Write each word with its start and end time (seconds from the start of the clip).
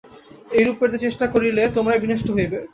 এইরূপ 0.51 0.75
করিতে 0.79 0.97
চেষ্টা 1.05 1.25
করিলে 1.33 1.63
তোমরাই 1.75 2.01
বিনষ্ট 2.03 2.27
হইবে। 2.35 2.59